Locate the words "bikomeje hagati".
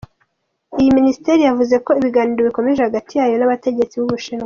2.47-3.11